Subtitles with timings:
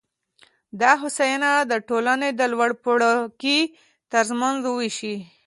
[0.81, 3.57] دا هوساینه د ټولنې د لوړپاړکي
[4.11, 5.15] ترمنځ ووېشي.